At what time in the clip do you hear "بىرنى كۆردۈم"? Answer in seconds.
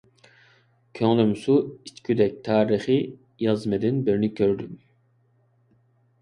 4.09-4.75